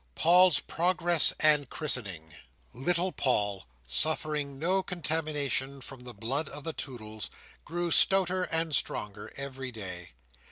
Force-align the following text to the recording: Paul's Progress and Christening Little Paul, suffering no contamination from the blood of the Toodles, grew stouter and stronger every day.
Paul's 0.15 0.59
Progress 0.59 1.31
and 1.39 1.69
Christening 1.69 2.33
Little 2.73 3.11
Paul, 3.11 3.67
suffering 3.85 4.57
no 4.57 4.81
contamination 4.81 5.79
from 5.79 6.05
the 6.05 6.13
blood 6.15 6.49
of 6.49 6.63
the 6.63 6.73
Toodles, 6.73 7.29
grew 7.65 7.91
stouter 7.91 8.45
and 8.45 8.75
stronger 8.75 9.31
every 9.37 9.71
day. 9.71 10.13